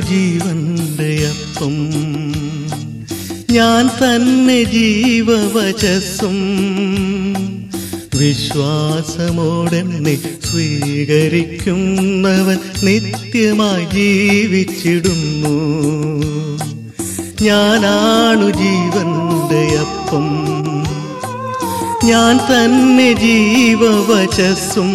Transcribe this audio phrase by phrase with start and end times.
[0.00, 1.90] ജീവന്റെ അപ്പം
[3.50, 6.36] ഞാൻ തന്നെ ജീവവചസ്സും.
[8.18, 10.18] വിശ്വാസമോടെന്നെ
[10.50, 15.58] സ്വീകരിക്കുന്നവൻ നിത്യമായി ജീവിച്ചിടുന്നു.
[17.42, 20.48] ഞാനാണു ജീവന്റെ അപ്പം
[22.08, 24.92] ഞാൻ തന്നെ ജീവവചസ്സും.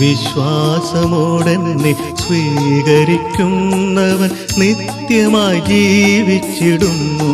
[0.00, 1.92] വിശ്വാസമോടെന്നെ
[2.22, 7.32] സ്വീകരിക്കുന്നവൻ നിത്യമായി ജീവിച്ചിടുന്നു.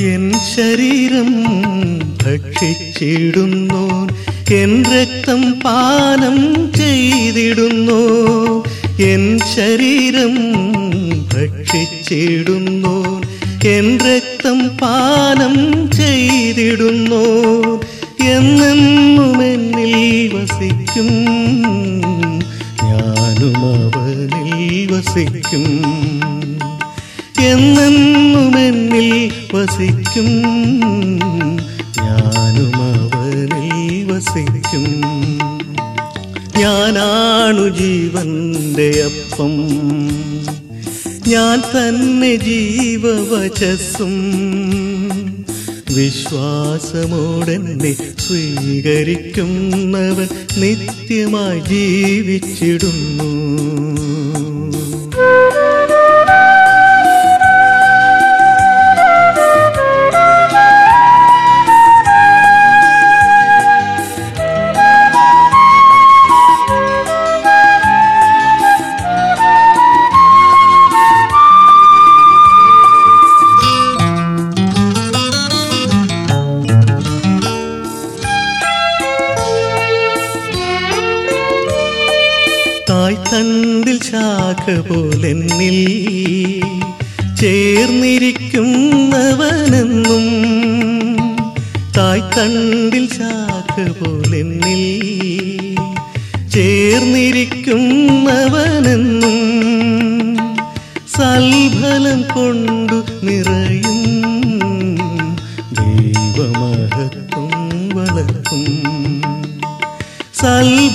[0.00, 1.44] എൻ ശരീരം
[2.22, 4.08] ഭക്ഷിച്ചിടുന്നു.
[4.54, 8.00] എൻ രക്തം പാനം ചെയ്തിടുന്നു.
[9.02, 10.38] എൻ ശരീരം
[11.22, 13.22] ഭക്ഷിച്ചിടുന്നു.
[13.68, 17.24] എൻ രക്തം പാനം ചെയ്തിടുന്നു.
[18.24, 21.08] എന്നെന്നും എന്നിൽ വസിക്കും.
[22.82, 25.84] ഞാനും അവനിൽ വസിക്കും.
[27.40, 30.42] എന്നെന്നും എന്നിൽ വസിക്കും.
[32.02, 35.02] ഞാനും അവനിൽ വസിക്കും.
[36.56, 39.68] ഞാനാണു ജീവന്റെ അപ്പം.
[41.28, 44.14] ഞാൻ തന്നെ ജീവവചസ്സും.
[45.96, 53.30] വിശ്വാസമോടെന്നെ സ്വീകരിക്കുന്നവൻ നിത്യമായി ജീവിച്ചിടുന്നു.
[82.90, 85.76] തായ് തന്തിൽ ശാഖ പോലെന്നിൽ
[87.40, 90.24] ചേർന്നിരിക്കുന്നവനെന്നും
[91.96, 94.82] തായ് തണ്ടിൽ ശാഖ പോലെന്നിൽ
[96.54, 99.38] ചേർന്നിരിക്കുന്നവനെന്നും
[101.16, 103.99] സൽഫലം കൊണ്ടു നിറയും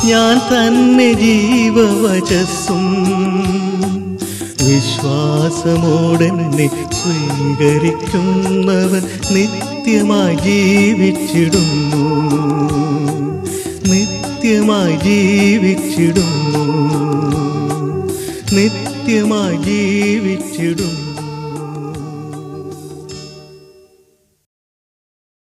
[0.09, 2.85] ഞാൻ തന്നെ ജീവവചസ്സും.
[4.61, 12.28] വിശ്വാസമോടെന്നെ സ്വീകരിക്കുന്നവൻ നിത്യമായി ജീവിച്ചിടുന്നു.
[14.69, 16.63] നിത്യമായി ജീവിച്ചിടുന്നു.
[18.55, 21.08] നിത്യമായി ജീവിച്ചിടുന്നു.